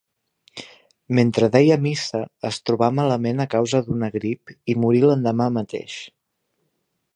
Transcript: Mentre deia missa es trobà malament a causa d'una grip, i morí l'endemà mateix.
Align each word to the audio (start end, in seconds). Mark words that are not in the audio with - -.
Mentre 1.19 1.49
deia 1.55 1.77
missa 1.83 2.21
es 2.49 2.57
trobà 2.69 2.89
malament 3.01 3.45
a 3.45 3.49
causa 3.53 3.83
d'una 3.89 4.11
grip, 4.17 4.55
i 4.75 4.79
morí 4.85 5.05
l'endemà 5.07 5.51
mateix. 5.59 6.03